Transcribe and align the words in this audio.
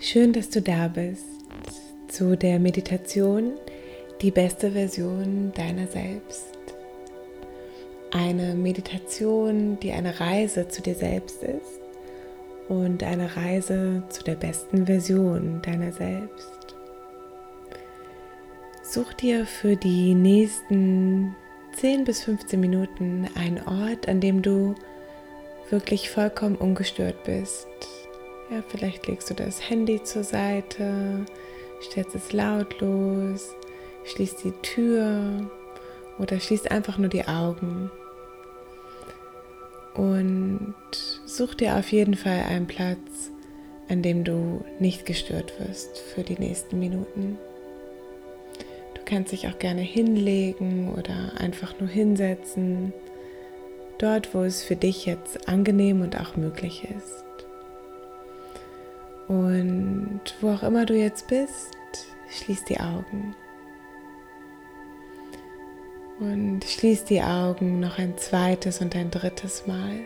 Schön, 0.00 0.32
dass 0.32 0.48
du 0.48 0.62
da 0.62 0.86
bist 0.86 1.24
zu 2.06 2.36
der 2.36 2.60
Meditation 2.60 3.54
Die 4.22 4.30
beste 4.30 4.70
Version 4.70 5.52
deiner 5.56 5.88
selbst. 5.88 6.54
Eine 8.12 8.54
Meditation, 8.54 9.76
die 9.80 9.90
eine 9.90 10.20
Reise 10.20 10.68
zu 10.68 10.82
dir 10.82 10.94
selbst 10.94 11.42
ist 11.42 11.80
und 12.68 13.02
eine 13.02 13.36
Reise 13.36 14.04
zu 14.08 14.22
der 14.22 14.36
besten 14.36 14.86
Version 14.86 15.62
deiner 15.62 15.90
selbst. 15.90 16.76
Such 18.84 19.12
dir 19.14 19.46
für 19.46 19.74
die 19.74 20.14
nächsten 20.14 21.34
10 21.72 22.04
bis 22.04 22.22
15 22.22 22.60
Minuten 22.60 23.28
einen 23.34 23.60
Ort, 23.66 24.08
an 24.08 24.20
dem 24.20 24.42
du 24.42 24.76
wirklich 25.70 26.08
vollkommen 26.08 26.54
ungestört 26.54 27.24
bist 27.24 27.66
ja, 28.50 28.62
vielleicht 28.68 29.06
legst 29.06 29.30
du 29.30 29.34
das 29.34 29.68
Handy 29.68 30.02
zur 30.02 30.24
Seite, 30.24 31.26
stellst 31.82 32.14
es 32.14 32.32
lautlos, 32.32 33.54
schließt 34.04 34.44
die 34.44 34.52
Tür 34.62 35.50
oder 36.18 36.40
schließt 36.40 36.70
einfach 36.70 36.98
nur 36.98 37.08
die 37.08 37.26
Augen. 37.26 37.90
Und 39.94 40.74
such 41.26 41.54
dir 41.54 41.76
auf 41.76 41.90
jeden 41.90 42.14
Fall 42.14 42.44
einen 42.48 42.66
Platz, 42.66 43.32
an 43.88 44.02
dem 44.02 44.24
du 44.24 44.64
nicht 44.78 45.06
gestört 45.06 45.52
wirst 45.58 45.98
für 45.98 46.22
die 46.22 46.38
nächsten 46.38 46.78
Minuten. 46.78 47.38
Du 48.94 49.00
kannst 49.04 49.32
dich 49.32 49.48
auch 49.48 49.58
gerne 49.58 49.80
hinlegen 49.80 50.92
oder 50.94 51.32
einfach 51.38 51.78
nur 51.80 51.88
hinsetzen, 51.88 52.92
dort 53.98 54.34
wo 54.34 54.42
es 54.42 54.62
für 54.62 54.76
dich 54.76 55.06
jetzt 55.06 55.48
angenehm 55.48 56.02
und 56.02 56.20
auch 56.20 56.36
möglich 56.36 56.84
ist. 56.84 57.27
Und 59.28 60.22
wo 60.40 60.50
auch 60.50 60.62
immer 60.62 60.86
du 60.86 60.94
jetzt 60.94 61.28
bist, 61.28 61.76
schließ 62.30 62.64
die 62.64 62.80
Augen. 62.80 63.36
Und 66.18 66.64
schließ 66.64 67.04
die 67.04 67.22
Augen 67.22 67.78
noch 67.78 67.98
ein 67.98 68.16
zweites 68.18 68.80
und 68.80 68.96
ein 68.96 69.10
drittes 69.10 69.66
Mal. 69.66 70.00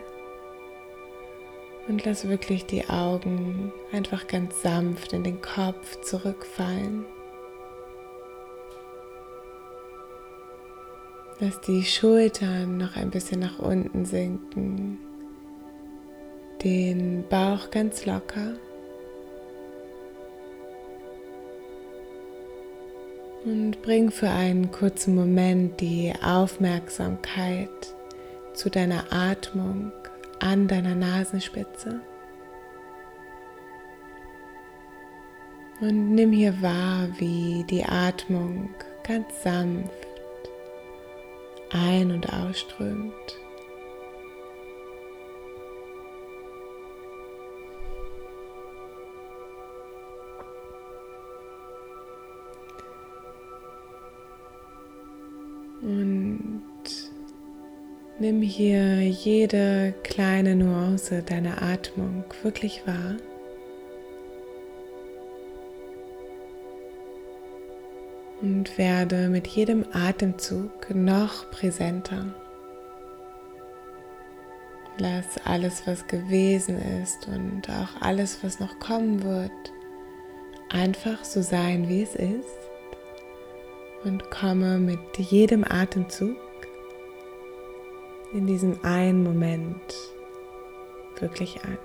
Und 1.87 2.05
lass 2.05 2.27
wirklich 2.27 2.65
die 2.65 2.87
Augen 2.87 3.73
einfach 3.91 4.27
ganz 4.27 4.61
sanft 4.61 5.13
in 5.13 5.23
den 5.23 5.41
Kopf 5.41 6.01
zurückfallen. 6.01 7.05
Lass 11.39 11.59
die 11.61 11.83
Schultern 11.83 12.77
noch 12.77 12.95
ein 12.95 13.09
bisschen 13.09 13.39
nach 13.39 13.59
unten 13.59 14.05
sinken. 14.05 14.99
Den 16.63 17.25
Bauch 17.29 17.71
ganz 17.71 18.05
locker. 18.05 18.53
Und 23.45 23.81
bring 23.81 24.09
für 24.09 24.29
einen 24.29 24.71
kurzen 24.71 25.15
Moment 25.15 25.81
die 25.81 26.13
Aufmerksamkeit 26.23 27.69
zu 28.53 28.69
deiner 28.69 29.11
Atmung 29.11 29.91
an 30.39 30.67
deiner 30.67 30.95
Nasenspitze. 30.95 31.99
Und 35.81 36.15
nimm 36.15 36.31
hier 36.31 36.61
wahr, 36.61 37.09
wie 37.17 37.65
die 37.69 37.83
Atmung 37.83 38.69
ganz 39.03 39.43
sanft 39.43 39.91
ein- 41.71 42.11
und 42.11 42.31
ausströmt. 42.31 43.42
Nimm 58.19 58.43
hier 58.43 59.01
jede 59.01 59.93
kleine 60.03 60.55
Nuance 60.55 61.23
deiner 61.23 61.63
Atmung 61.63 62.23
wirklich 62.43 62.85
wahr. 62.85 63.17
Und 68.41 68.77
werde 68.77 69.29
mit 69.29 69.47
jedem 69.47 69.83
Atemzug 69.93 70.93
noch 70.93 71.49
präsenter. 71.49 72.35
Lass 74.99 75.39
alles, 75.43 75.87
was 75.87 76.05
gewesen 76.05 76.77
ist 77.01 77.27
und 77.27 77.67
auch 77.67 77.99
alles, 77.99 78.43
was 78.43 78.59
noch 78.59 78.77
kommen 78.77 79.23
wird, 79.23 79.51
einfach 80.69 81.23
so 81.23 81.41
sein, 81.41 81.89
wie 81.89 82.03
es 82.03 82.13
ist. 82.13 82.69
Und 84.03 84.29
komme 84.29 84.77
mit 84.77 84.99
jedem 85.17 85.63
Atemzug 85.63 86.37
in 88.33 88.47
diesem 88.47 88.83
einen 88.83 89.23
Moment 89.23 89.93
wirklich 91.19 91.63
an. 91.63 91.77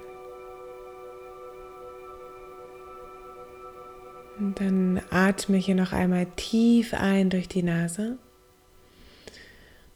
Und 4.39 4.61
dann 4.61 5.03
atme 5.11 5.57
hier 5.57 5.75
noch 5.75 5.93
einmal 5.93 6.27
tief 6.37 6.95
ein 6.95 7.29
durch 7.29 7.49
die 7.49 7.63
Nase 7.63 8.19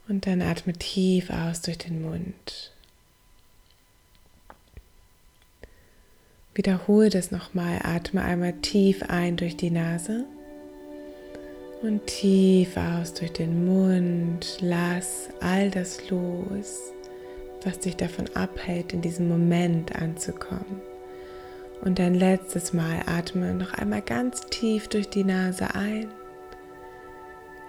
und 0.09 0.27
dann 0.27 0.43
atme 0.43 0.73
tief 0.73 1.31
aus 1.31 1.63
durch 1.63 1.79
den 1.79 2.03
Mund. 2.03 2.73
Wiederhole 6.55 7.09
das 7.09 7.31
nochmal, 7.31 7.81
atme 7.83 8.23
einmal 8.23 8.53
tief 8.55 9.05
ein 9.09 9.37
durch 9.37 9.57
die 9.57 9.71
Nase 9.71 10.27
und 11.83 12.07
tief 12.07 12.77
aus 12.77 13.13
durch 13.15 13.33
den 13.33 13.67
Mund. 13.67 14.59
Lass 14.61 15.29
all 15.41 15.71
das 15.71 16.09
los, 16.11 16.93
was 17.65 17.81
dich 17.81 17.97
davon 17.97 18.27
abhält, 18.35 18.93
in 18.93 19.03
diesem 19.03 19.29
Moment 19.29 19.95
anzukommen. 19.97 20.81
Und 21.83 21.99
ein 21.99 22.15
letztes 22.15 22.73
Mal 22.73 23.03
atme 23.07 23.55
noch 23.55 23.75
einmal 23.75 24.03
ganz 24.03 24.43
tief 24.47 24.89
durch 24.89 25.09
die 25.09 25.25
Nase 25.25 25.75
ein 25.75 26.09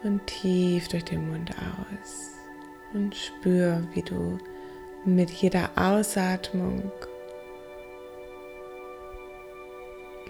und 0.04 0.26
tief 0.28 0.88
durch 0.88 1.06
den 1.06 1.30
Mund 1.30 1.52
aus. 1.52 2.30
Und 2.94 3.16
spür, 3.16 3.82
wie 3.94 4.04
du 4.04 4.38
mit 5.06 5.32
jeder 5.32 5.72
Ausatmung 5.76 6.92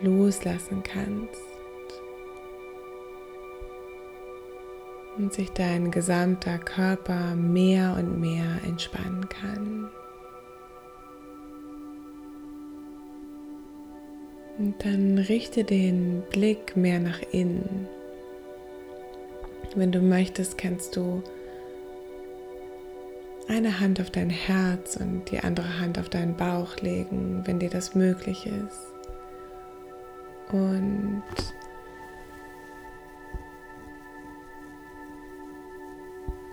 loslassen 0.02 0.82
kannst. 0.82 1.53
Und 5.18 5.34
sich 5.34 5.52
dein 5.52 5.92
gesamter 5.92 6.58
Körper 6.58 7.36
mehr 7.36 7.96
und 7.98 8.20
mehr 8.20 8.60
entspannen 8.66 9.28
kann. 9.30 9.90
Und 14.58 14.76
dann 14.86 15.18
richte 15.18 15.64
den 15.64 16.24
Blick 16.32 16.78
mehr 16.78 17.00
nach 17.00 17.22
innen. 17.32 17.88
Wenn 19.76 19.92
du 19.92 20.00
möchtest, 20.00 20.58
kannst 20.58 20.96
du 20.96 21.24
eine 23.48 23.80
Hand 23.80 24.00
auf 24.00 24.10
dein 24.12 24.30
Herz 24.30 24.96
und 24.96 25.30
die 25.32 25.40
andere 25.40 25.80
Hand 25.80 26.00
auf 26.00 26.10
deinen 26.10 26.38
Bauch 26.38 26.78
legen, 26.78 27.42
wenn 27.46 27.60
dir 27.60 27.70
das 27.70 27.96
möglich 27.96 28.46
ist. 28.46 28.94
Und 30.52 31.24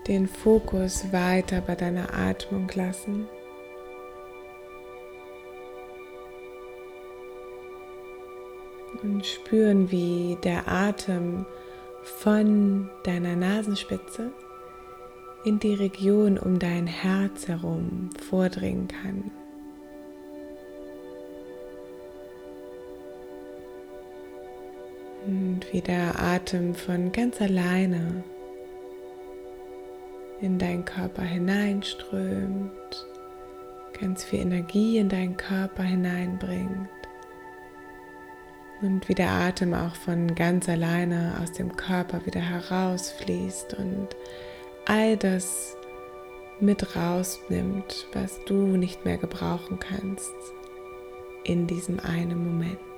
den 0.06 0.26
Fokus 0.26 1.12
weiter 1.12 1.60
bei 1.60 1.74
deiner 1.74 2.14
Atmung 2.14 2.70
lassen. 2.74 3.28
Und 9.02 9.24
spüren, 9.24 9.90
wie 9.90 10.36
der 10.42 10.68
Atem 10.68 11.46
von 12.02 12.90
deiner 13.04 13.36
Nasenspitze 13.36 14.32
in 15.44 15.58
die 15.58 15.74
Region 15.74 16.38
um 16.38 16.58
dein 16.58 16.86
Herz 16.86 17.48
herum 17.48 18.10
vordringen 18.28 18.88
kann. 18.88 19.30
Und 25.26 25.60
wie 25.72 25.80
der 25.80 26.18
Atem 26.18 26.74
von 26.74 27.12
ganz 27.12 27.40
alleine 27.40 28.24
in 30.40 30.58
deinen 30.58 30.84
Körper 30.84 31.22
hineinströmt, 31.22 33.06
ganz 33.98 34.24
viel 34.24 34.40
Energie 34.40 34.98
in 34.98 35.08
deinen 35.08 35.36
Körper 35.36 35.82
hineinbringt 35.82 36.88
und 38.82 39.08
wie 39.08 39.14
der 39.14 39.30
Atem 39.30 39.74
auch 39.74 39.94
von 39.94 40.34
ganz 40.34 40.68
alleine 40.68 41.38
aus 41.42 41.52
dem 41.52 41.76
Körper 41.76 42.24
wieder 42.24 42.40
herausfließt 42.40 43.74
und 43.74 44.08
all 44.86 45.16
das 45.16 45.76
mit 46.60 46.96
rausnimmt, 46.96 48.06
was 48.12 48.42
du 48.44 48.54
nicht 48.54 49.04
mehr 49.04 49.18
gebrauchen 49.18 49.78
kannst 49.78 50.32
in 51.44 51.66
diesem 51.66 52.00
einen 52.00 52.44
Moment. 52.44 52.89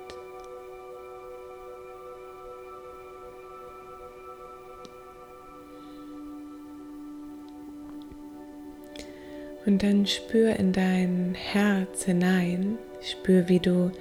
Und 9.65 9.83
dann 9.83 10.05
spür 10.05 10.57
in 10.57 10.73
dein 10.73 11.35
Herz 11.35 12.03
hinein, 12.05 12.77
spür, 13.01 13.47
wie 13.47 13.59
du 13.59 13.91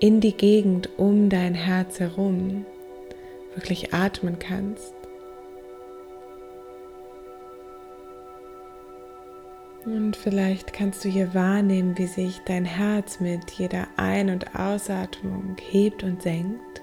in 0.00 0.20
die 0.20 0.36
Gegend 0.36 0.88
um 0.98 1.28
dein 1.28 1.54
Herz 1.54 2.00
herum 2.00 2.64
wirklich 3.54 3.92
atmen 3.92 4.38
kannst. 4.38 4.94
Und 9.84 10.16
vielleicht 10.16 10.72
kannst 10.72 11.04
du 11.04 11.08
hier 11.08 11.34
wahrnehmen, 11.34 11.98
wie 11.98 12.06
sich 12.06 12.40
dein 12.46 12.64
Herz 12.64 13.20
mit 13.20 13.50
jeder 13.52 13.88
Ein- 13.96 14.30
und 14.30 14.54
Ausatmung 14.54 15.56
hebt 15.70 16.04
und 16.04 16.22
senkt. 16.22 16.81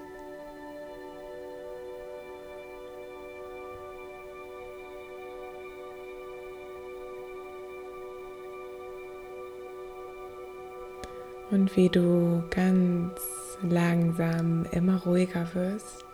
Und 11.50 11.76
wie 11.76 11.88
du 11.88 12.44
ganz 12.50 13.20
langsam 13.62 14.66
immer 14.72 15.02
ruhiger 15.02 15.54
wirst. 15.54 16.04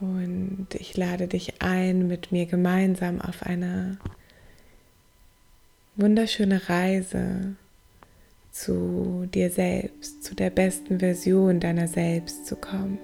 Und 0.00 0.66
ich 0.72 0.96
lade 0.96 1.28
dich 1.28 1.62
ein, 1.62 2.08
mit 2.08 2.32
mir 2.32 2.46
gemeinsam 2.46 3.20
auf 3.20 3.44
eine 3.44 3.98
wunderschöne 5.94 6.68
Reise 6.68 7.54
zu 8.50 9.28
dir 9.32 9.50
selbst, 9.50 10.24
zu 10.24 10.34
der 10.34 10.50
besten 10.50 10.98
Version 10.98 11.60
deiner 11.60 11.86
selbst 11.86 12.46
zu 12.46 12.56
kommen. 12.56 12.98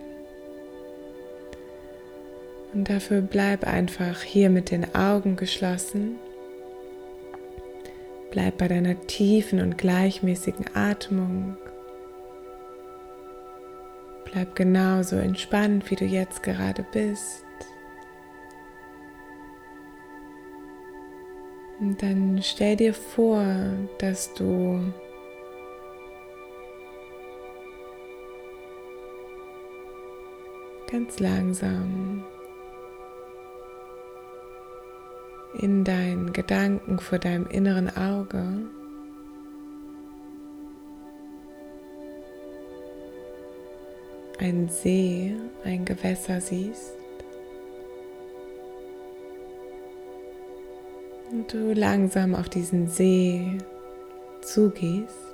Und 2.75 2.91
dafür 2.91 3.23
bleib 3.23 3.65
einfach 3.65 4.23
hier 4.23 4.51
mit 4.51 4.71
den 4.71 4.95
Augen 4.95 5.37
geschlossen. 5.37 6.17
Bleib 8.31 8.59
bei 8.59 8.69
deiner 8.69 9.01
tiefen 9.07 9.61
und 9.61 9.79
gleichmäßigen 9.79 10.67
Atmung. 10.75 11.57
Bleib 14.25 14.55
genauso 14.55 15.17
entspannt, 15.17 15.91
wie 15.91 15.97
du 15.97 16.05
jetzt 16.05 16.43
gerade 16.43 16.85
bist. 16.93 17.45
Und 21.81 22.03
dann 22.03 22.41
stell 22.43 22.77
dir 22.77 22.93
vor, 22.93 23.45
dass 23.99 24.35
du 24.35 24.93
ganz 30.91 31.21
langsam 31.21 32.25
in 35.55 35.85
deinen 35.85 36.33
Gedanken 36.33 36.99
vor 36.99 37.19
deinem 37.19 37.47
inneren 37.47 37.95
Auge. 37.97 38.45
Ein 44.39 44.69
See, 44.69 45.35
ein 45.65 45.85
Gewässer 45.85 46.41
siehst. 46.41 46.95
Und 51.31 51.53
du 51.53 51.73
langsam 51.75 52.35
auf 52.35 52.49
diesen 52.49 52.89
See 52.89 53.59
zugehst. 54.41 55.29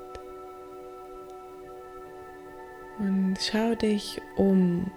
Und 2.98 3.36
schau 3.40 3.74
dich 3.74 4.20
um, 4.36 4.90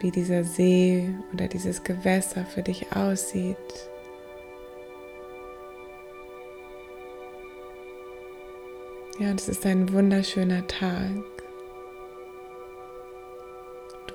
wie 0.00 0.10
dieser 0.10 0.44
See 0.44 1.14
oder 1.32 1.48
dieses 1.48 1.82
Gewässer 1.82 2.44
für 2.44 2.62
dich 2.62 2.92
aussieht. 2.92 3.56
Ja, 9.18 9.30
und 9.30 9.40
es 9.40 9.48
ist 9.48 9.66
ein 9.66 9.92
wunderschöner 9.92 10.66
Tag 10.66 11.24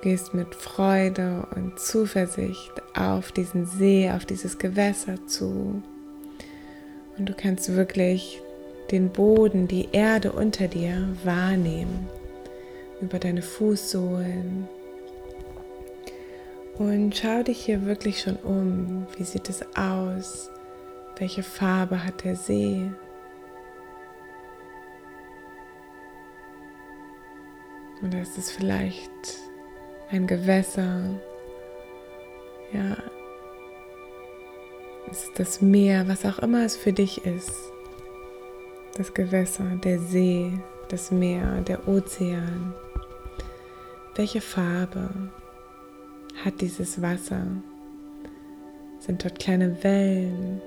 gehst 0.04 0.34
mit 0.34 0.54
Freude 0.54 1.48
und 1.56 1.80
Zuversicht 1.80 2.74
auf 2.94 3.32
diesen 3.32 3.66
See, 3.66 4.12
auf 4.12 4.26
dieses 4.26 4.60
Gewässer 4.60 5.26
zu. 5.28 5.82
Und 7.18 7.30
du 7.30 7.34
kannst 7.34 7.74
wirklich 7.74 8.42
den 8.92 9.10
Boden, 9.10 9.68
die 9.68 9.88
Erde 9.94 10.34
unter 10.34 10.68
dir 10.68 11.08
wahrnehmen, 11.24 12.08
über 13.02 13.18
deine 13.18 13.42
Fußsohlen. 13.42 14.68
Und 16.78 17.16
schau 17.16 17.44
dich 17.44 17.66
hier 17.66 17.86
wirklich 17.86 18.22
schon 18.22 18.38
um. 18.38 19.06
Wie 19.16 19.24
sieht 19.24 19.50
es 19.50 19.64
aus? 19.76 20.50
Welche 21.18 21.44
Farbe 21.44 22.04
hat 22.04 22.24
der 22.24 22.36
See? 22.36 22.92
Oder 28.02 28.22
ist 28.22 28.38
es 28.38 28.52
vielleicht 28.52 29.12
ein 30.10 30.28
Gewässer, 30.28 31.02
ja, 32.74 32.98
es 35.10 35.24
ist 35.26 35.40
das 35.40 35.62
Meer, 35.62 36.08
was 36.08 36.26
auch 36.26 36.40
immer 36.40 36.66
es 36.66 36.76
für 36.76 36.92
dich 36.92 37.24
ist. 37.26 37.54
Das 38.98 39.14
Gewässer, 39.14 39.66
der 39.84 40.00
See, 40.00 40.52
das 40.90 41.12
Meer, 41.12 41.62
der 41.62 41.88
Ozean. 41.88 42.74
Welche 44.16 44.42
Farbe 44.42 45.10
hat 46.44 46.62
dieses 46.62 47.02
Wasser? 47.02 47.46
Sind 49.00 49.24
dort 49.24 49.40
kleine 49.40 49.84
Wellen? 49.84 50.62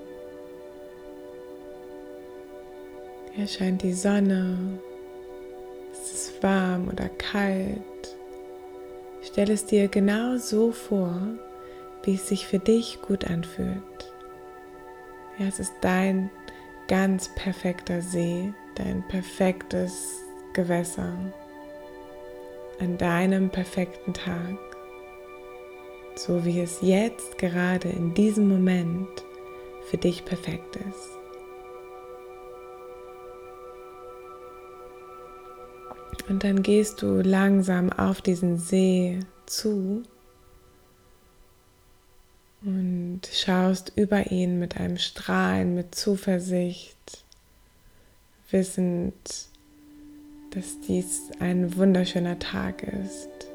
Hier 3.33 3.47
scheint 3.47 3.83
die 3.83 3.93
Sonne. 3.93 4.79
Ist 5.91 6.13
es 6.13 6.43
warm 6.43 6.87
oder 6.87 7.09
kalt? 7.09 7.81
Stell 9.21 9.51
es 9.51 9.65
dir 9.65 9.87
genau 9.87 10.37
so 10.37 10.71
vor, 10.71 11.19
wie 12.03 12.15
es 12.15 12.27
sich 12.27 12.47
für 12.47 12.59
dich 12.59 12.99
gut 13.01 13.29
anfühlt. 13.29 14.13
Ja, 15.37 15.47
es 15.47 15.59
ist 15.59 15.73
dein 15.81 16.29
ganz 16.87 17.29
perfekter 17.35 18.01
See, 18.01 18.53
dein 18.75 19.03
perfektes 19.07 20.21
Gewässer 20.53 21.13
an 22.79 22.97
deinem 22.97 23.49
perfekten 23.49 24.13
Tag, 24.13 24.57
so 26.19 26.45
wie 26.45 26.59
es 26.59 26.79
jetzt 26.81 27.37
gerade 27.37 27.89
in 27.89 28.13
diesem 28.13 28.47
Moment 28.47 29.07
für 29.89 29.97
dich 29.97 30.25
perfekt 30.25 30.75
ist. 30.75 31.09
Und 36.29 36.43
dann 36.43 36.61
gehst 36.61 37.01
du 37.01 37.21
langsam 37.21 37.91
auf 37.91 38.21
diesen 38.21 38.57
See 38.57 39.19
zu 39.45 40.03
und 42.63 43.21
schaust 43.31 43.93
über 43.95 44.31
ihn 44.31 44.59
mit 44.59 44.77
einem 44.77 44.97
Strahlen, 44.97 45.75
mit 45.75 45.95
Zuversicht, 45.95 47.23
wissend, 48.51 49.47
dass 50.49 50.79
dies 50.87 51.29
ein 51.39 51.77
wunderschöner 51.77 52.39
Tag 52.39 52.83
ist 52.83 53.47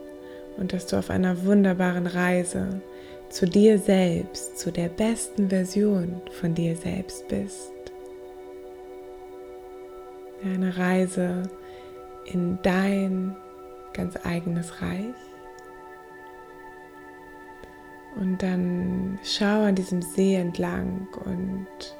und 0.56 0.72
dass 0.72 0.86
du 0.86 0.96
auf 0.96 1.10
einer 1.10 1.44
wunderbaren 1.44 2.06
Reise 2.06 2.80
zu 3.28 3.46
dir 3.46 3.78
selbst, 3.78 4.58
zu 4.58 4.70
der 4.70 4.88
besten 4.88 5.48
Version 5.48 6.20
von 6.40 6.54
dir 6.54 6.76
selbst 6.76 7.28
bist. 7.28 7.72
Eine 10.44 10.76
Reise, 10.76 11.48
in 12.26 12.58
dein 12.62 13.36
ganz 13.92 14.16
eigenes 14.24 14.80
Reich. 14.80 15.14
Und 18.16 18.42
dann 18.42 19.18
schau 19.22 19.62
an 19.62 19.74
diesem 19.74 20.02
See 20.02 20.34
entlang 20.34 21.08
und 21.24 21.96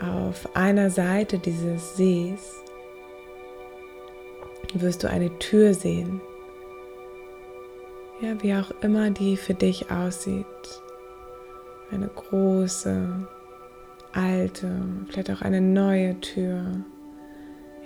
auf 0.00 0.54
einer 0.54 0.90
Seite 0.90 1.38
dieses 1.38 1.96
Sees 1.96 2.54
wirst 4.74 5.02
du 5.02 5.10
eine 5.10 5.36
Tür 5.38 5.74
sehen. 5.74 6.20
Ja, 8.20 8.42
wie 8.42 8.54
auch 8.54 8.70
immer 8.82 9.10
die 9.10 9.36
für 9.36 9.54
dich 9.54 9.90
aussieht. 9.90 10.46
Eine 11.90 12.08
große, 12.08 13.28
alte, 14.12 14.70
vielleicht 15.08 15.30
auch 15.30 15.42
eine 15.42 15.60
neue 15.60 16.20
Tür 16.20 16.84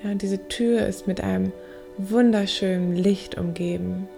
ja, 0.03 0.15
diese 0.15 0.49
Tür 0.49 0.87
ist 0.87 1.07
mit 1.07 1.21
einem 1.21 1.53
wunderschönen 1.97 2.97
Licht 2.97 3.39
umgeben. 3.39 4.09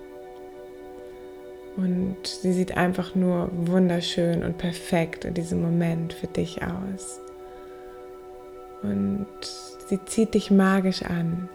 Und 1.76 2.16
sie 2.25 2.52
sieht 2.52 2.76
einfach 2.76 3.14
nur 3.14 3.50
wunderschön 3.52 4.44
und 4.44 4.56
perfekt 4.59 5.25
in 5.25 5.35
diesem 5.35 5.61
Moment 5.61 6.12
für 6.12 6.28
dich 6.28 6.62
aus. 6.62 7.21
Und 8.83 9.26
sie 9.88 10.02
zieht 10.06 10.35
dich 10.35 10.50
magisch 10.50 11.02
an 11.02 11.49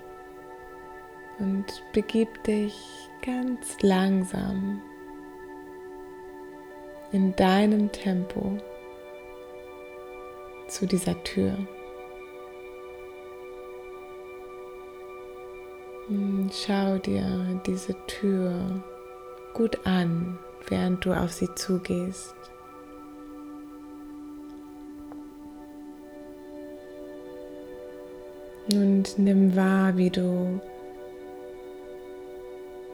und 1.40 1.66
begibt 1.94 2.48
dich 2.48 2.76
ganz 3.22 3.78
langsam 3.82 4.82
in 7.12 7.36
deinem 7.36 7.92
Tempo 7.92 8.58
zu 10.68 10.86
dieser 10.86 11.22
Tür. 11.24 11.58
Hm, 16.08 16.50
schau 16.52 16.98
dir 16.98 17.62
diese 17.66 17.96
Tür 18.08 18.84
gut 19.54 19.86
an, 19.86 20.38
während 20.68 21.04
du 21.06 21.14
auf 21.14 21.32
sie 21.32 21.54
zugehst. 21.56 22.36
Und 28.72 29.18
nimm 29.18 29.56
wahr, 29.56 29.98
wie 29.98 30.12
du 30.12 30.62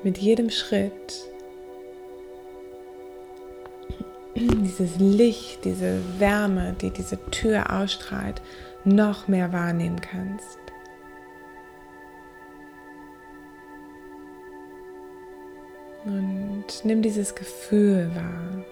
mit 0.05 0.19
jedem 0.19 0.51
Schritt 0.51 1.29
dieses 4.35 4.97
Licht, 4.99 5.65
diese 5.65 5.99
Wärme, 6.19 6.75
die 6.79 6.91
diese 6.91 7.17
Tür 7.31 7.71
ausstrahlt, 7.71 8.41
noch 8.83 9.27
mehr 9.27 9.51
wahrnehmen 9.51 9.99
kannst. 9.99 10.59
Und 16.05 16.65
nimm 16.83 17.01
dieses 17.01 17.33
Gefühl 17.33 18.11
wahr, 18.13 18.63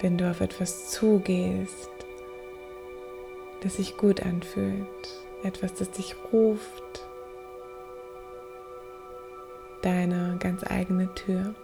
wenn 0.00 0.16
du 0.16 0.30
auf 0.30 0.40
etwas 0.40 0.90
zugehst, 0.90 1.90
das 3.62 3.76
sich 3.76 3.96
gut 3.96 4.22
anfühlt, 4.22 4.86
etwas, 5.42 5.74
das 5.74 5.90
dich 5.90 6.14
ruft, 6.32 7.05
deine 9.86 10.36
ganz 10.40 10.64
eigene 10.64 11.14
Tür. 11.14 11.54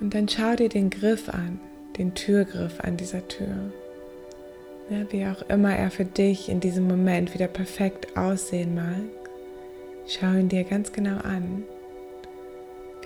Und 0.00 0.14
dann 0.14 0.28
schau 0.28 0.54
dir 0.54 0.68
den 0.68 0.90
Griff 0.90 1.30
an, 1.30 1.58
den 1.96 2.14
Türgriff 2.14 2.80
an 2.80 2.98
dieser 2.98 3.26
Tür. 3.26 3.72
Ja, 4.90 5.10
wie 5.10 5.26
auch 5.26 5.48
immer 5.48 5.74
er 5.74 5.90
für 5.90 6.04
dich 6.04 6.50
in 6.50 6.60
diesem 6.60 6.86
Moment 6.86 7.32
wieder 7.32 7.48
perfekt 7.48 8.18
aussehen 8.18 8.74
mag, 8.74 9.00
schau 10.06 10.32
ihn 10.34 10.50
dir 10.50 10.64
ganz 10.64 10.92
genau 10.92 11.16
an, 11.20 11.64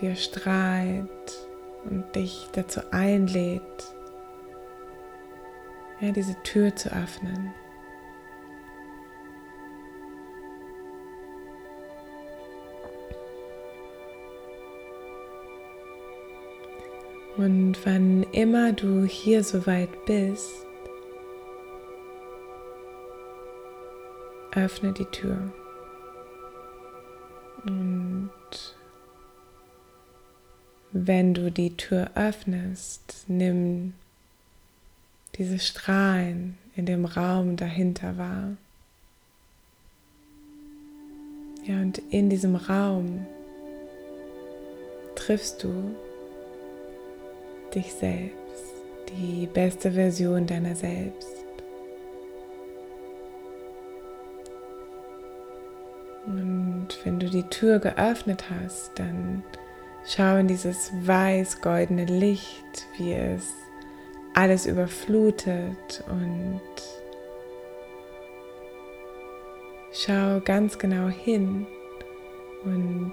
wie 0.01 0.07
er 0.07 0.17
strahlt 0.17 1.09
und 1.89 2.05
dich 2.17 2.49
dazu 2.53 2.81
einlädt, 2.91 3.63
ja, 6.01 6.11
diese 6.11 6.35
Tür 6.43 6.75
zu 6.75 6.89
öffnen. 6.89 7.53
Und 17.39 17.77
wann 17.87 18.25
immer 18.33 18.73
du 18.73 19.05
hier 19.05 19.45
soweit 19.45 20.07
bist, 20.07 20.67
öffne 24.51 24.93
die 24.93 25.05
Tür. 25.05 25.39
Und 27.65 28.31
wenn 30.91 31.33
du 31.33 31.53
die 31.53 31.77
Tür 31.77 32.11
öffnest, 32.17 33.25
nimm 33.29 33.95
diese 35.37 35.61
Strahlen 35.61 36.59
in 36.75 36.87
dem 36.87 37.05
Raum 37.05 37.55
dahinter 37.55 38.19
wahr. 38.19 38.57
Ja, 41.65 41.77
und 41.77 41.99
in 42.11 42.31
diesem 42.31 42.57
Raum 42.57 43.27
triffst 45.15 45.63
du 45.63 45.95
dich 47.79 47.95
selbst, 47.95 48.75
die 49.11 49.47
beste 49.47 49.93
Version 49.93 50.47
deiner 50.47 50.75
selbst. 50.75 51.45
Und 56.27 56.89
wenn 57.05 57.19
du 57.19 57.31
die 57.31 57.45
Tür 57.45 57.79
geöffnet 57.79 58.45
hast, 58.51 58.99
dann 58.99 59.43
schau 60.05 60.37
in 60.37 60.49
dieses 60.49 60.91
weiß-goldene 61.03 62.05
Licht, 62.05 62.87
wie 62.99 63.13
es 63.13 63.55
alles 64.35 64.67
überflutet 64.67 66.05
und 66.09 66.61
schau 69.93 70.41
ganz 70.45 70.79
genau 70.79 71.09
hin 71.09 71.67
und 72.65 73.13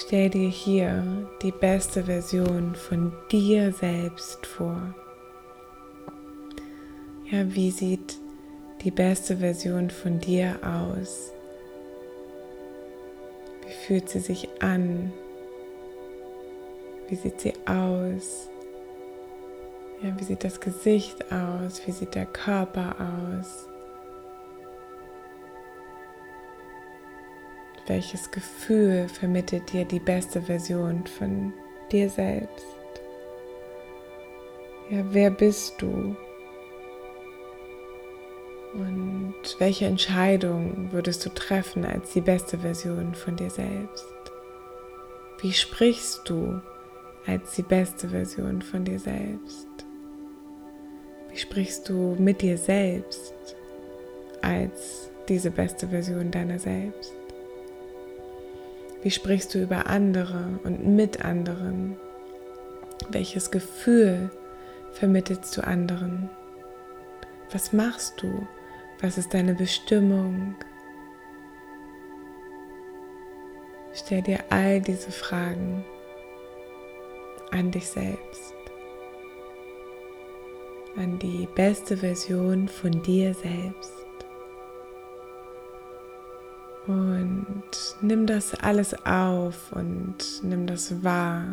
Stell 0.00 0.30
dir 0.30 0.48
hier 0.48 1.26
die 1.42 1.50
beste 1.50 2.04
Version 2.04 2.76
von 2.76 3.12
dir 3.32 3.72
selbst 3.72 4.46
vor. 4.46 4.94
Ja, 7.28 7.52
wie 7.52 7.72
sieht 7.72 8.16
die 8.84 8.92
beste 8.92 9.38
Version 9.38 9.90
von 9.90 10.20
dir 10.20 10.56
aus? 10.62 11.32
Wie 13.66 13.72
fühlt 13.86 14.08
sie 14.08 14.20
sich 14.20 14.48
an? 14.62 15.12
Wie 17.08 17.16
sieht 17.16 17.40
sie 17.40 17.54
aus? 17.66 18.48
Ja, 20.00 20.16
wie 20.16 20.24
sieht 20.24 20.44
das 20.44 20.60
Gesicht 20.60 21.24
aus? 21.32 21.84
Wie 21.84 21.92
sieht 21.92 22.14
der 22.14 22.26
Körper 22.26 22.94
aus? 23.00 23.66
Welches 27.88 28.30
Gefühl 28.30 29.08
vermittelt 29.08 29.72
dir 29.72 29.86
die 29.86 29.98
beste 29.98 30.42
Version 30.42 31.06
von 31.06 31.54
dir 31.90 32.10
selbst? 32.10 32.66
Ja, 34.90 35.02
wer 35.10 35.30
bist 35.30 35.80
du? 35.80 36.14
Und 38.74 39.34
welche 39.58 39.86
Entscheidung 39.86 40.92
würdest 40.92 41.24
du 41.24 41.30
treffen 41.30 41.86
als 41.86 42.12
die 42.12 42.20
beste 42.20 42.58
Version 42.58 43.14
von 43.14 43.36
dir 43.36 43.48
selbst? 43.48 44.04
Wie 45.40 45.54
sprichst 45.54 46.28
du 46.28 46.60
als 47.26 47.54
die 47.54 47.62
beste 47.62 48.10
Version 48.10 48.60
von 48.60 48.84
dir 48.84 48.98
selbst? 48.98 49.66
Wie 51.30 51.38
sprichst 51.38 51.88
du 51.88 52.16
mit 52.18 52.42
dir 52.42 52.58
selbst 52.58 53.32
als 54.42 55.08
diese 55.26 55.50
beste 55.50 55.88
Version 55.88 56.30
deiner 56.30 56.58
selbst? 56.58 57.17
Wie 59.02 59.10
sprichst 59.10 59.54
du 59.54 59.62
über 59.62 59.86
andere 59.86 60.58
und 60.64 60.84
mit 60.96 61.24
anderen? 61.24 61.96
Welches 63.10 63.50
Gefühl 63.50 64.30
vermittelst 64.92 65.56
du 65.56 65.64
anderen? 65.64 66.28
Was 67.52 67.72
machst 67.72 68.20
du? 68.20 68.46
Was 69.00 69.16
ist 69.16 69.32
deine 69.32 69.54
Bestimmung? 69.54 70.56
Stell 73.94 74.22
dir 74.22 74.44
all 74.50 74.80
diese 74.80 75.10
Fragen 75.10 75.84
an 77.50 77.70
dich 77.70 77.88
selbst, 77.88 78.54
an 80.96 81.18
die 81.18 81.48
beste 81.54 81.96
Version 81.96 82.68
von 82.68 83.02
dir 83.02 83.34
selbst. 83.34 83.97
Und 86.88 87.64
nimm 88.00 88.26
das 88.26 88.54
alles 88.54 88.94
auf 89.04 89.72
und 89.72 90.16
nimm 90.42 90.66
das 90.66 91.04
wahr. 91.04 91.44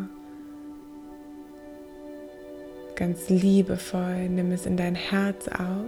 Ganz 2.94 3.28
liebevoll, 3.28 4.30
nimm 4.30 4.50
es 4.50 4.64
in 4.64 4.78
dein 4.78 4.94
Herz 4.94 5.46
auf. 5.48 5.84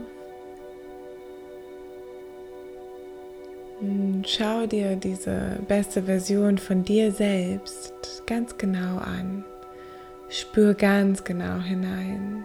Und 3.80 4.24
schau 4.28 4.66
dir 4.66 4.96
diese 4.96 5.58
beste 5.66 6.02
Version 6.02 6.58
von 6.58 6.84
dir 6.84 7.10
selbst 7.10 8.24
ganz 8.26 8.58
genau 8.58 8.98
an. 8.98 9.46
Spür 10.28 10.74
ganz 10.74 11.24
genau 11.24 11.58
hinein. 11.60 12.44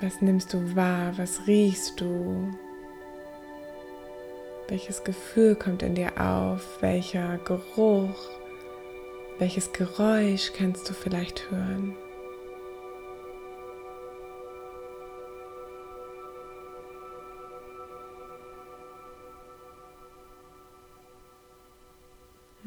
Was 0.00 0.20
nimmst 0.20 0.52
du 0.54 0.74
wahr? 0.74 1.12
Was 1.16 1.46
riechst 1.46 2.00
du? 2.00 2.50
Welches 4.68 5.02
Gefühl 5.02 5.54
kommt 5.54 5.82
in 5.82 5.94
dir 5.94 6.20
auf? 6.20 6.82
Welcher 6.82 7.38
Geruch? 7.38 8.28
Welches 9.38 9.72
Geräusch 9.72 10.52
kannst 10.52 10.90
du 10.90 10.92
vielleicht 10.92 11.50
hören? 11.50 11.94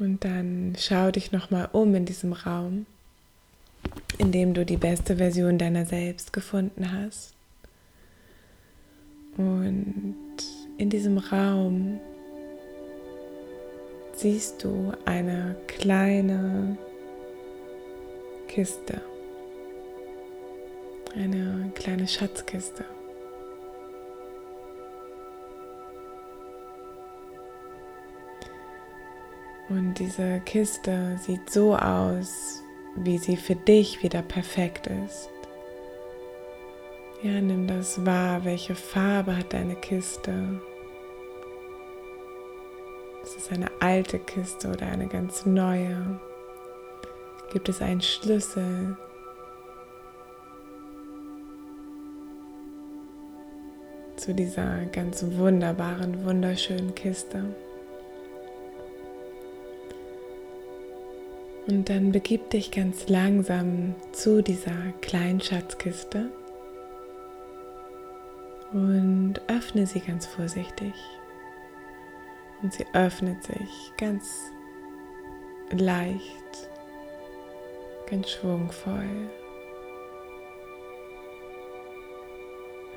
Und 0.00 0.24
dann 0.24 0.74
schau 0.76 1.12
dich 1.12 1.30
nochmal 1.30 1.68
um 1.70 1.94
in 1.94 2.04
diesem 2.04 2.32
Raum, 2.32 2.86
in 4.18 4.32
dem 4.32 4.54
du 4.54 4.66
die 4.66 4.76
beste 4.76 5.18
Version 5.18 5.56
deiner 5.56 5.86
selbst 5.86 6.32
gefunden 6.32 6.90
hast. 6.90 7.34
Und 9.36 10.16
in 10.82 10.90
diesem 10.90 11.16
Raum 11.18 12.00
siehst 14.14 14.64
du 14.64 14.92
eine 15.04 15.54
kleine 15.68 16.76
Kiste. 18.48 19.00
eine 21.14 21.70
kleine 21.74 22.08
Schatzkiste. 22.08 22.86
Und 29.68 29.94
diese 29.98 30.40
Kiste 30.40 31.18
sieht 31.20 31.50
so 31.50 31.76
aus, 31.76 32.62
wie 32.96 33.18
sie 33.18 33.36
für 33.36 33.56
dich 33.56 34.02
wieder 34.02 34.22
perfekt 34.22 34.86
ist. 34.86 35.28
Ja, 37.22 37.40
nimm 37.40 37.68
das 37.68 38.04
wahr. 38.04 38.44
Welche 38.44 38.74
Farbe 38.74 39.36
hat 39.36 39.52
deine 39.52 39.76
Kiste? 39.76 40.60
Eine 43.52 43.70
alte 43.80 44.18
Kiste 44.18 44.70
oder 44.70 44.86
eine 44.86 45.08
ganz 45.08 45.44
neue? 45.44 46.18
Gibt 47.52 47.68
es 47.68 47.82
einen 47.82 48.00
Schlüssel? 48.00 48.96
zu 54.22 54.34
dieser 54.34 54.84
ganz 54.92 55.24
wunderbaren, 55.32 56.24
wunderschönen 56.24 56.94
Kiste. 56.94 57.42
Und 61.66 61.88
dann 61.88 62.12
begib 62.12 62.50
dich 62.50 62.70
ganz 62.70 63.08
langsam 63.08 63.96
zu 64.12 64.40
dieser 64.40 64.92
kleinen 65.00 65.40
Schatzkiste 65.40 66.30
und 68.72 69.40
öffne 69.48 69.86
sie 69.86 70.00
ganz 70.00 70.26
vorsichtig. 70.26 70.92
Und 72.62 72.72
sie 72.72 72.86
öffnet 72.92 73.42
sich 73.42 73.92
ganz 73.98 74.52
leicht, 75.70 76.68
ganz 78.08 78.30
schwungvoll. 78.30 79.30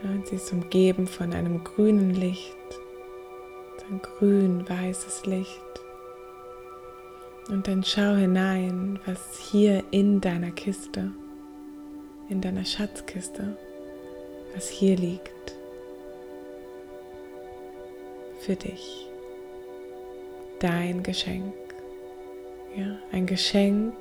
Und 0.03 0.27
sie 0.27 0.35
ist 0.35 0.51
umgeben 0.51 1.07
von 1.07 1.33
einem 1.33 1.63
grünen 1.63 2.13
Licht, 2.13 2.55
ein 3.89 4.01
grün-weißes 4.01 5.25
Licht. 5.25 5.61
Und 7.49 7.67
dann 7.67 7.83
schau 7.83 8.15
hinein, 8.15 8.99
was 9.05 9.39
hier 9.39 9.83
in 9.91 10.21
deiner 10.21 10.51
Kiste, 10.51 11.11
in 12.29 12.41
deiner 12.41 12.65
Schatzkiste, 12.65 13.55
was 14.53 14.67
hier 14.67 14.95
liegt. 14.97 15.55
Für 18.39 18.55
dich. 18.55 19.04
Dein 20.65 21.03
Geschenk. 21.03 21.53
Ja, 22.75 22.97
ein 23.11 23.27
Geschenk 23.27 23.93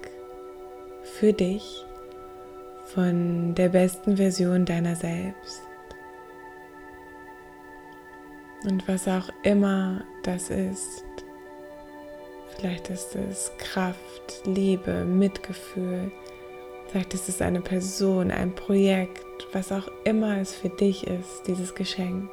für 1.03 1.35
dich 1.35 1.85
von 2.87 3.55
der 3.55 3.69
besten 3.69 4.17
Version 4.17 4.65
deiner 4.65 4.97
selbst. 4.97 5.61
Und 8.63 8.89
was 8.89 9.07
auch 9.09 9.29
immer 9.43 10.05
das 10.23 10.49
ist, 10.49 11.05
vielleicht 12.57 12.89
ist 12.89 13.15
es 13.15 13.53
Kraft, 13.59 14.41
Liebe, 14.47 15.05
Mitgefühl, 15.05 16.11
vielleicht 16.89 17.13
ist 17.13 17.29
es 17.29 17.43
eine 17.43 17.61
Person, 17.61 18.31
ein 18.31 18.55
Projekt, 18.55 19.23
was 19.53 19.71
auch 19.71 19.89
immer 20.05 20.39
es 20.39 20.55
für 20.55 20.71
dich 20.71 21.07
ist, 21.07 21.43
dieses 21.47 21.75
Geschenk. 21.75 22.31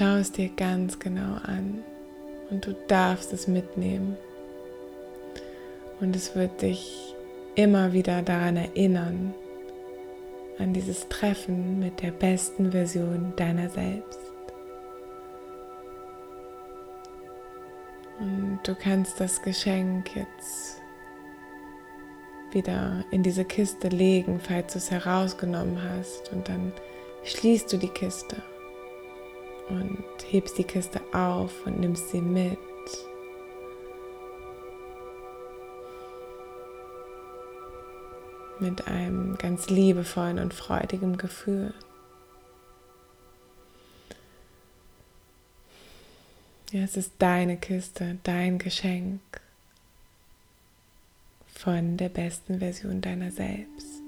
Schau 0.00 0.16
es 0.16 0.32
dir 0.32 0.48
ganz 0.48 0.98
genau 0.98 1.34
an 1.42 1.84
und 2.48 2.64
du 2.64 2.72
darfst 2.88 3.34
es 3.34 3.46
mitnehmen. 3.46 4.16
Und 6.00 6.16
es 6.16 6.34
wird 6.34 6.62
dich 6.62 7.14
immer 7.54 7.92
wieder 7.92 8.22
daran 8.22 8.56
erinnern, 8.56 9.34
an 10.58 10.72
dieses 10.72 11.06
Treffen 11.10 11.80
mit 11.80 12.00
der 12.00 12.12
besten 12.12 12.72
Version 12.72 13.34
deiner 13.36 13.68
selbst. 13.68 14.20
Und 18.20 18.60
du 18.62 18.74
kannst 18.74 19.20
das 19.20 19.42
Geschenk 19.42 20.16
jetzt 20.16 20.80
wieder 22.52 23.04
in 23.10 23.22
diese 23.22 23.44
Kiste 23.44 23.88
legen, 23.88 24.40
falls 24.40 24.72
du 24.72 24.78
es 24.78 24.90
herausgenommen 24.90 25.78
hast. 25.82 26.32
Und 26.32 26.48
dann 26.48 26.72
schließt 27.24 27.70
du 27.70 27.76
die 27.76 27.88
Kiste 27.88 28.42
und 29.70 30.04
hebst 30.28 30.58
die 30.58 30.64
Kiste 30.64 31.00
auf 31.12 31.66
und 31.66 31.80
nimmst 31.80 32.10
sie 32.10 32.20
mit 32.20 32.58
mit 38.60 38.86
einem 38.86 39.36
ganz 39.38 39.70
liebevollen 39.70 40.38
und 40.38 40.52
freudigen 40.52 41.16
Gefühl. 41.16 41.72
Ja, 46.70 46.82
es 46.82 46.96
ist 46.96 47.14
deine 47.18 47.56
Kiste, 47.56 48.18
dein 48.22 48.58
Geschenk 48.58 49.20
von 51.52 51.96
der 51.96 52.10
besten 52.10 52.60
Version 52.60 53.00
deiner 53.00 53.32
selbst. 53.32 53.99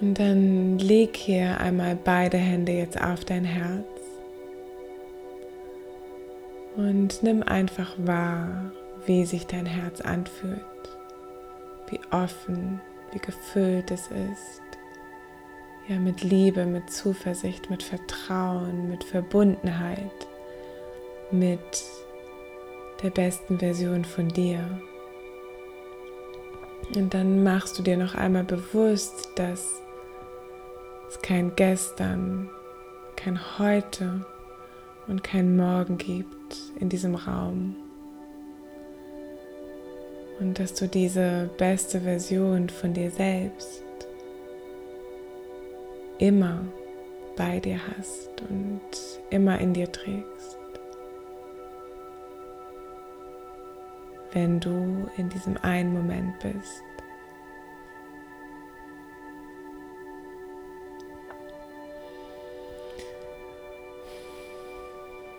Und 0.00 0.18
dann 0.18 0.78
leg 0.78 1.16
hier 1.16 1.60
einmal 1.60 1.96
beide 1.96 2.36
Hände 2.36 2.72
jetzt 2.72 3.00
auf 3.00 3.24
dein 3.24 3.44
Herz 3.44 3.86
und 6.76 7.24
nimm 7.24 7.42
einfach 7.42 7.94
wahr, 7.98 8.70
wie 9.04 9.24
sich 9.24 9.46
dein 9.46 9.66
Herz 9.66 10.00
anfühlt, 10.00 10.62
wie 11.88 11.98
offen, 12.12 12.80
wie 13.12 13.18
gefüllt 13.18 13.90
es 13.90 14.02
ist. 14.02 14.62
Ja, 15.88 15.98
mit 15.98 16.22
Liebe, 16.22 16.66
mit 16.66 16.90
Zuversicht, 16.90 17.68
mit 17.68 17.82
Vertrauen, 17.82 18.88
mit 18.88 19.02
Verbundenheit, 19.02 20.28
mit 21.32 21.58
der 23.02 23.10
besten 23.10 23.58
Version 23.58 24.04
von 24.04 24.28
dir. 24.28 24.80
Und 26.94 27.12
dann 27.12 27.42
machst 27.42 27.78
du 27.78 27.82
dir 27.82 27.96
noch 27.96 28.14
einmal 28.14 28.44
bewusst, 28.44 29.30
dass 29.34 29.82
es 31.08 31.20
kein 31.22 31.54
Gestern, 31.56 32.50
kein 33.16 33.58
Heute 33.58 34.24
und 35.06 35.24
kein 35.24 35.56
Morgen 35.56 35.98
gibt 35.98 36.56
in 36.78 36.88
diesem 36.88 37.14
Raum 37.14 37.76
und 40.40 40.58
dass 40.58 40.74
du 40.74 40.86
diese 40.86 41.50
beste 41.58 42.00
Version 42.00 42.68
von 42.68 42.94
dir 42.94 43.10
selbst 43.10 43.82
immer 46.18 46.64
bei 47.36 47.60
dir 47.60 47.78
hast 47.96 48.30
und 48.48 48.80
immer 49.30 49.58
in 49.60 49.72
dir 49.72 49.90
trägst. 49.90 50.58
Wenn 54.32 54.60
du 54.60 55.08
in 55.16 55.28
diesem 55.30 55.56
einen 55.58 55.92
Moment 55.92 56.38
bist. 56.40 56.82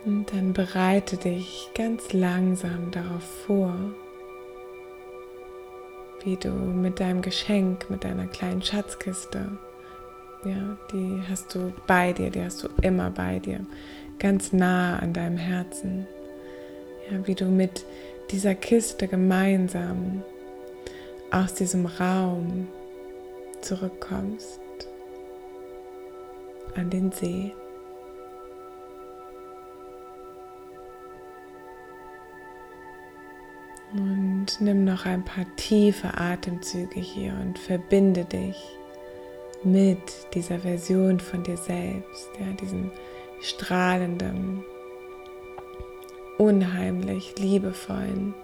Und 0.04 0.32
dann 0.32 0.52
bereite 0.52 1.16
dich 1.16 1.70
ganz 1.74 2.12
langsam 2.12 2.90
darauf 2.90 3.22
vor, 3.46 3.74
wie 6.24 6.36
du 6.36 6.50
mit 6.50 7.00
deinem 7.00 7.22
Geschenk, 7.22 7.90
mit 7.90 8.04
deiner 8.04 8.26
kleinen 8.26 8.62
Schatzkiste, 8.62 9.58
ja, 10.44 10.76
die 10.92 11.20
hast 11.28 11.54
du 11.54 11.72
bei 11.86 12.12
dir, 12.12 12.30
die 12.30 12.42
hast 12.42 12.62
du 12.62 12.68
immer 12.80 13.10
bei 13.10 13.38
dir, 13.38 13.60
ganz 14.18 14.52
nah 14.52 14.98
an 14.98 15.12
deinem 15.12 15.36
Herzen. 15.36 16.06
Ja, 17.10 17.26
wie 17.26 17.34
du 17.34 17.46
mit 17.46 17.84
dieser 18.30 18.54
Kiste 18.54 19.06
gemeinsam 19.06 20.22
aus 21.30 21.54
diesem 21.54 21.86
Raum 21.86 22.68
zurückkommst 23.60 24.60
an 26.74 26.88
den 26.88 27.12
See. 27.12 27.52
Und 33.92 34.46
nimm 34.60 34.84
noch 34.84 35.04
ein 35.04 35.24
paar 35.24 35.46
tiefe 35.56 36.16
Atemzüge 36.16 37.00
hier 37.00 37.32
und 37.40 37.58
verbinde 37.58 38.24
dich 38.24 38.56
mit 39.64 39.98
dieser 40.34 40.60
Version 40.60 41.18
von 41.20 41.42
dir 41.42 41.56
selbst, 41.56 42.28
ja, 42.38 42.52
diesem 42.60 42.90
strahlenden, 43.40 44.62
unheimlich 46.38 47.34
liebevollen 47.38 48.34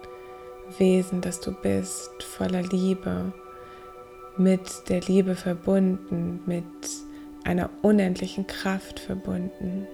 Wesen, 0.77 1.21
das 1.21 1.39
du 1.39 1.53
bist, 1.53 2.11
voller 2.21 2.61
Liebe, 2.61 3.31
mit 4.37 4.89
der 4.89 5.01
Liebe 5.01 5.35
verbunden, 5.35 6.41
mit 6.45 6.65
einer 7.43 7.69
unendlichen 7.81 8.45
Kraft 8.45 8.99
verbunden. 8.99 9.87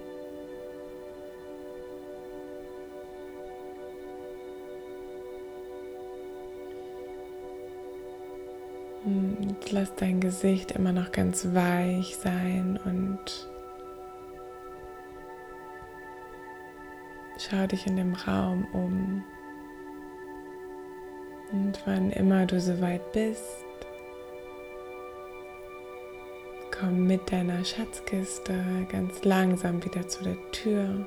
Und 9.38 9.72
lass 9.72 9.94
dein 9.96 10.20
Gesicht 10.20 10.72
immer 10.72 10.92
noch 10.92 11.10
ganz 11.10 11.54
weich 11.54 12.16
sein 12.16 12.78
und 12.84 13.48
schau 17.38 17.66
dich 17.66 17.86
in 17.86 17.96
dem 17.96 18.14
Raum 18.14 18.66
um. 18.72 19.24
Und 21.52 21.80
wann 21.84 22.10
immer 22.10 22.46
du 22.46 22.60
soweit 22.60 23.12
bist, 23.12 23.64
komm 26.70 27.06
mit 27.06 27.30
deiner 27.30 27.64
Schatzkiste 27.64 28.54
ganz 28.90 29.24
langsam 29.24 29.84
wieder 29.84 30.06
zu 30.08 30.24
der 30.24 30.36
Tür. 30.52 31.06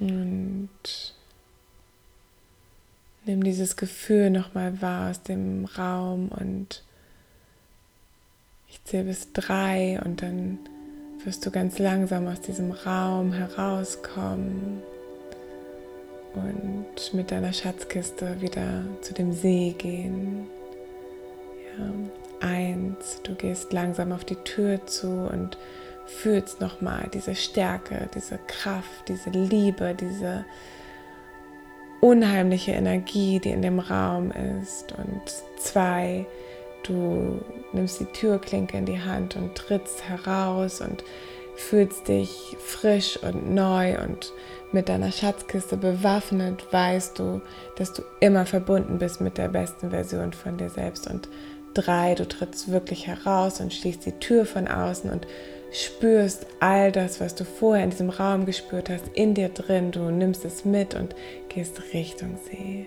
Und 0.00 0.68
nimm 3.24 3.42
dieses 3.42 3.76
Gefühl 3.76 4.30
nochmal 4.30 4.80
wahr 4.80 5.10
aus 5.10 5.22
dem 5.22 5.64
Raum 5.64 6.28
und 6.28 6.82
ich 8.68 8.82
zähle 8.84 9.04
bis 9.04 9.32
drei 9.32 10.00
und 10.04 10.22
dann 10.22 10.58
wirst 11.24 11.44
du 11.44 11.50
ganz 11.50 11.78
langsam 11.78 12.26
aus 12.28 12.40
diesem 12.40 12.70
Raum 12.70 13.32
herauskommen 13.32 14.82
und 16.34 17.14
mit 17.14 17.30
deiner 17.30 17.52
Schatzkiste 17.52 18.40
wieder 18.40 18.84
zu 19.00 19.14
dem 19.14 19.32
See 19.32 19.74
gehen. 19.76 20.46
Ja, 21.78 22.46
eins, 22.48 23.20
du 23.24 23.34
gehst 23.34 23.72
langsam 23.72 24.12
auf 24.12 24.24
die 24.24 24.36
Tür 24.36 24.86
zu 24.86 25.08
und 25.08 25.58
fühlst 26.08 26.60
nochmal 26.60 27.08
diese 27.12 27.34
Stärke, 27.34 28.08
diese 28.14 28.38
Kraft, 28.46 29.08
diese 29.08 29.30
Liebe, 29.30 29.94
diese 29.94 30.44
unheimliche 32.00 32.72
Energie, 32.72 33.40
die 33.40 33.50
in 33.50 33.62
dem 33.62 33.78
Raum 33.78 34.32
ist. 34.60 34.92
Und 34.92 35.22
zwei, 35.58 36.26
du 36.84 37.40
nimmst 37.72 38.00
die 38.00 38.06
Türklinke 38.06 38.78
in 38.78 38.86
die 38.86 39.00
Hand 39.00 39.36
und 39.36 39.54
trittst 39.54 40.08
heraus 40.08 40.80
und 40.80 41.04
fühlst 41.56 42.08
dich 42.08 42.56
frisch 42.60 43.18
und 43.22 43.52
neu 43.52 44.00
und 44.02 44.32
mit 44.70 44.88
deiner 44.88 45.10
Schatzkiste 45.10 45.76
bewaffnet, 45.76 46.72
weißt 46.72 47.18
du, 47.18 47.40
dass 47.76 47.92
du 47.92 48.02
immer 48.20 48.46
verbunden 48.46 48.98
bist 48.98 49.20
mit 49.20 49.38
der 49.38 49.48
besten 49.48 49.90
Version 49.90 50.32
von 50.32 50.56
dir 50.56 50.70
selbst. 50.70 51.08
Und 51.10 51.28
drei, 51.74 52.14
du 52.14 52.28
trittst 52.28 52.70
wirklich 52.70 53.06
heraus 53.06 53.60
und 53.60 53.74
schließt 53.74 54.06
die 54.06 54.12
Tür 54.12 54.46
von 54.46 54.68
außen 54.68 55.10
und 55.10 55.26
spürst 55.70 56.46
all 56.60 56.92
das, 56.92 57.20
was 57.20 57.34
du 57.34 57.44
vorher 57.44 57.84
in 57.84 57.90
diesem 57.90 58.10
Raum 58.10 58.46
gespürt 58.46 58.88
hast, 58.88 59.04
in 59.14 59.34
dir 59.34 59.48
drin. 59.48 59.90
Du 59.90 60.10
nimmst 60.10 60.44
es 60.44 60.64
mit 60.64 60.94
und 60.94 61.14
gehst 61.48 61.92
Richtung 61.92 62.38
See. 62.50 62.86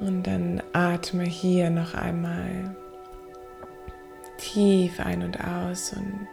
Und 0.00 0.26
dann 0.26 0.62
atme 0.72 1.24
hier 1.24 1.70
noch 1.70 1.94
einmal 1.94 2.76
tief 4.36 5.00
ein 5.00 5.22
und 5.22 5.40
aus 5.42 5.92
und 5.92 6.28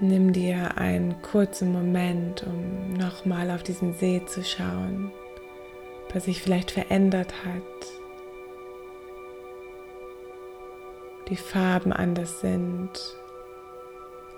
nimm 0.00 0.32
dir 0.32 0.78
einen 0.78 1.20
kurzen 1.20 1.70
Moment, 1.70 2.44
um 2.46 2.94
nochmal 2.94 3.50
auf 3.50 3.62
diesen 3.62 3.92
See 3.92 4.22
zu 4.26 4.42
schauen, 4.42 5.12
was 6.14 6.24
sich 6.24 6.40
vielleicht 6.40 6.70
verändert 6.70 7.32
hat 7.44 8.01
die 11.28 11.36
Farben 11.36 11.92
anders 11.92 12.40
sind, 12.40 13.16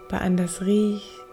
aber 0.09 0.21
anders 0.21 0.63
riecht. 0.63 1.25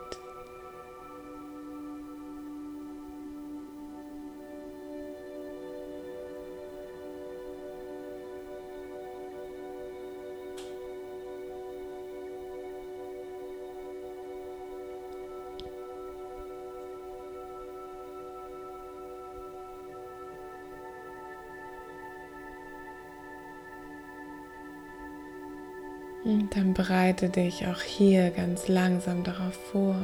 Dann 26.51 26.73
bereite 26.73 27.29
dich 27.29 27.65
auch 27.67 27.81
hier 27.81 28.29
ganz 28.29 28.67
langsam 28.67 29.23
darauf 29.23 29.55
vor. 29.71 29.95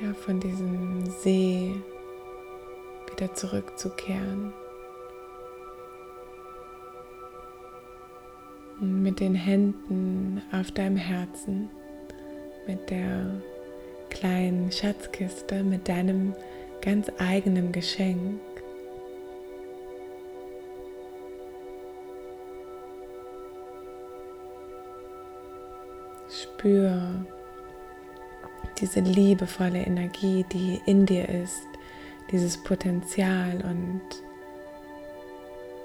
Ja, 0.00 0.14
von 0.14 0.40
diesem 0.40 1.04
See 1.06 1.74
wieder 3.10 3.34
zurückzukehren. 3.34 4.52
Und 8.80 9.02
mit 9.02 9.20
den 9.20 9.34
Händen 9.34 10.40
auf 10.52 10.70
deinem 10.70 10.96
Herzen, 10.96 11.68
mit 12.66 12.88
der 12.88 13.42
kleinen 14.10 14.72
Schatzkiste, 14.72 15.64
mit 15.64 15.88
deinem 15.88 16.34
ganz 16.80 17.10
eigenen 17.18 17.72
Geschenk 17.72 18.40
Spür 26.60 27.24
diese 28.80 29.00
liebevolle 29.00 29.78
Energie, 29.78 30.44
die 30.52 30.78
in 30.84 31.06
dir 31.06 31.26
ist, 31.26 31.66
dieses 32.30 32.62
Potenzial 32.62 33.64
und 33.64 34.02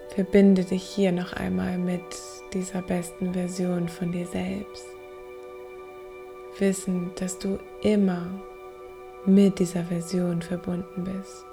verbinde 0.10 0.66
dich 0.66 0.84
hier 0.84 1.14
noch 1.14 1.32
einmal 1.32 1.78
mit 1.78 2.04
dieser 2.54 2.82
besten 2.82 3.34
Version 3.34 3.88
von 3.88 4.12
dir 4.12 4.28
selbst. 4.28 4.86
Wissend, 6.60 7.22
dass 7.22 7.40
du 7.40 7.58
immer 7.82 8.28
mit 9.26 9.60
dieser 9.60 9.86
Version 9.86 10.42
verbunden 10.42 11.06
bist. 11.06 11.46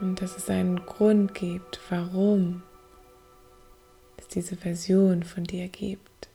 Und 0.00 0.22
dass 0.22 0.38
es 0.38 0.48
einen 0.48 0.86
Grund 0.86 1.34
gibt, 1.34 1.80
warum 1.90 2.62
es 4.16 4.26
diese 4.28 4.56
Version 4.56 5.22
von 5.22 5.44
dir 5.44 5.68
gibt. 5.68 6.29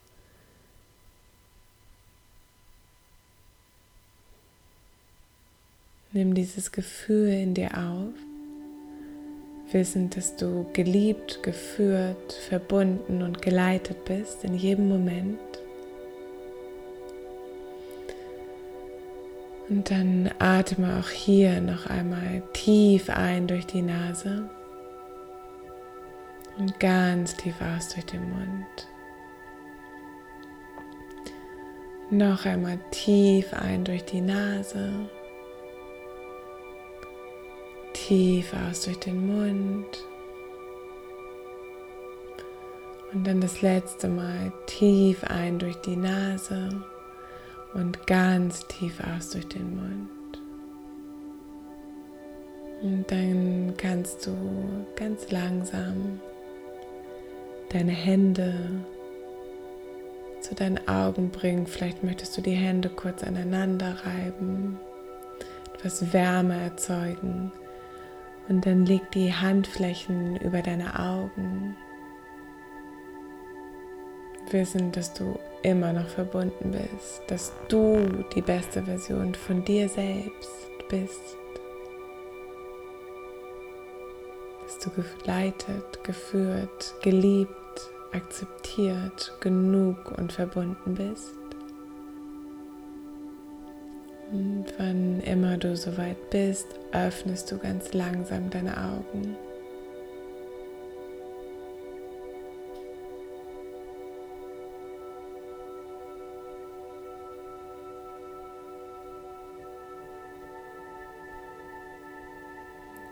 Nimm 6.15 6.33
dieses 6.33 6.71
Gefühl 6.71 7.27
in 7.27 7.53
dir 7.55 7.71
auf, 7.77 8.13
wissend, 9.73 10.15
dass 10.15 10.37
du 10.37 10.65
geliebt, 10.71 11.43
geführt, 11.43 12.31
verbunden 12.31 13.21
und 13.21 13.41
geleitet 13.41 14.05
bist 14.05 14.45
in 14.45 14.53
jedem 14.53 14.87
Moment. 14.87 15.39
Und 19.67 19.91
dann 19.91 20.31
atme 20.39 21.01
auch 21.01 21.09
hier 21.09 21.59
noch 21.59 21.87
einmal 21.87 22.43
tief 22.53 23.09
ein 23.09 23.47
durch 23.47 23.65
die 23.65 23.81
Nase 23.81 24.49
und 26.57 26.79
ganz 26.79 27.35
tief 27.35 27.55
aus 27.59 27.89
durch 27.89 28.05
den 28.05 28.23
Mund. 28.29 28.87
Noch 32.09 32.45
einmal 32.45 32.79
tief 32.91 33.53
ein 33.53 33.83
durch 33.83 34.05
die 34.05 34.21
Nase 34.21 35.09
tief 38.07 38.53
aus 38.53 38.85
durch 38.85 38.99
den 38.99 39.25
Mund. 39.25 40.05
Und 43.11 43.25
dann 43.25 43.41
das 43.41 43.61
letzte 43.61 44.07
Mal 44.07 44.51
tief 44.67 45.23
ein 45.23 45.57
durch 45.57 45.77
die 45.77 45.95
Nase 45.95 46.83
und 47.73 48.05
ganz 48.05 48.67
tief 48.67 48.99
aus 48.99 49.31
durch 49.31 49.47
den 49.47 49.75
Mund. 49.75 50.09
Und 52.83 53.05
dann 53.09 53.73
kannst 53.77 54.27
du 54.27 54.35
ganz 54.95 55.31
langsam 55.31 56.19
deine 57.69 57.91
Hände 57.91 58.53
zu 60.41 60.53
deinen 60.53 60.87
Augen 60.87 61.31
bringen. 61.31 61.65
Vielleicht 61.65 62.03
möchtest 62.03 62.37
du 62.37 62.41
die 62.41 62.51
Hände 62.51 62.89
kurz 62.89 63.23
aneinander 63.23 63.95
reiben, 64.05 64.77
etwas 65.73 66.13
Wärme 66.13 66.61
erzeugen. 66.61 67.51
Und 68.47 68.65
dann 68.65 68.85
leg 68.85 69.09
die 69.11 69.33
Handflächen 69.33 70.37
über 70.37 70.61
deine 70.61 70.99
Augen, 70.99 71.75
wissen, 74.51 74.91
dass 74.91 75.13
du 75.13 75.39
immer 75.63 75.93
noch 75.93 76.07
verbunden 76.07 76.71
bist, 76.71 77.23
dass 77.27 77.53
du 77.67 78.23
die 78.35 78.41
beste 78.41 78.83
Version 78.83 79.33
von 79.33 79.63
dir 79.65 79.89
selbst 79.89 80.51
bist, 80.89 81.37
dass 84.63 84.79
du 84.79 84.91
geleitet, 84.91 86.03
geführt, 86.03 86.93
geliebt, 87.01 87.51
akzeptiert, 88.11 89.35
genug 89.39 90.11
und 90.17 90.31
verbunden 90.31 90.93
bist. 90.93 91.44
Und 94.31 94.65
wann 94.77 95.21
immer 95.21 95.57
du 95.57 95.75
soweit 95.75 96.29
bist, 96.29 96.67
öffnest 96.91 97.51
du 97.51 97.57
ganz 97.57 97.93
langsam 97.93 98.49
deine 98.49 98.75
Augen. 98.77 99.37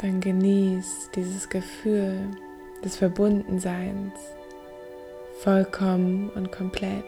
dann 0.03 0.19
genieß 0.19 1.11
dieses 1.15 1.47
Gefühl 1.47 2.29
des 2.83 2.97
Verbundenseins 2.97 4.13
vollkommen 5.39 6.29
und 6.35 6.51
komplett. 6.51 7.05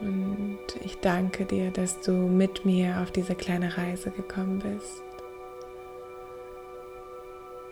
Und 0.00 0.58
ich 0.84 0.98
danke 0.98 1.44
dir, 1.44 1.70
dass 1.70 2.00
du 2.00 2.12
mit 2.12 2.64
mir 2.64 3.00
auf 3.00 3.10
diese 3.10 3.34
kleine 3.34 3.76
Reise 3.76 4.10
gekommen 4.10 4.58
bist. 4.58 5.02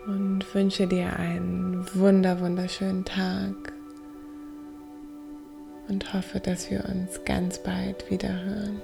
Und 0.07 0.45
wünsche 0.53 0.87
dir 0.87 1.17
einen 1.17 1.85
wunder, 1.93 2.39
wunderschönen 2.39 3.05
Tag. 3.05 3.73
Und 5.87 6.13
hoffe, 6.13 6.39
dass 6.39 6.69
wir 6.71 6.83
uns 6.85 7.23
ganz 7.25 7.59
bald 7.59 8.09
wieder 8.09 8.43
hören. 8.43 8.81